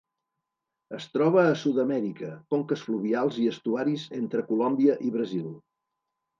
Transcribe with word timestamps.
Es 0.99 1.03
troba 1.17 1.43
a 1.49 1.57
Sud-amèrica: 1.65 2.31
conques 2.55 2.87
fluvials 2.87 3.39
i 3.45 3.47
estuaris 3.53 4.09
entre 4.23 4.49
Colòmbia 4.51 4.99
i 5.11 5.15
Brasil. 5.21 5.57